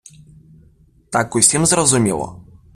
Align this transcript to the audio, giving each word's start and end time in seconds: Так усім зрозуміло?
Так 1.11 1.35
усім 1.35 1.65
зрозуміло? 1.65 2.45